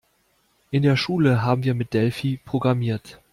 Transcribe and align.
In 0.71 0.81
der 0.81 0.97
Schule 0.97 1.43
haben 1.43 1.63
wir 1.63 1.75
mit 1.75 1.93
Delphi 1.93 2.39
programmiert. 2.43 3.21